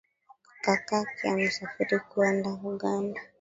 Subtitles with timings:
[0.65, 3.19] Kakake amesafiri kwenda uganda